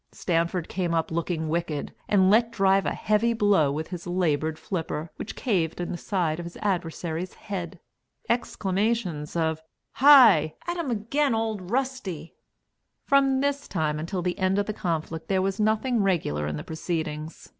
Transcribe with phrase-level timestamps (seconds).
[0.13, 5.11] Stanford came up looking wicked, and let drive a heavy blow with his larboard flipper
[5.17, 7.79] which caved in the side of his adversary's head.
[8.27, 9.61] (Exclamations of
[9.91, 10.55] "Hi!
[10.65, 12.33] at him again Old Rusty!")
[13.05, 16.63] From this time until the end of the conflict, there was nothing regular in the
[16.63, 17.47] proceedings.